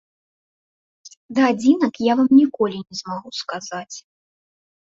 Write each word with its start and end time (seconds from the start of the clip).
Да 1.37 1.41
адзінак 1.53 1.93
я 2.05 2.13
вам 2.21 2.29
ніколі 2.39 2.77
не 2.87 2.95
змагу 3.03 3.29
сказаць. 3.41 3.97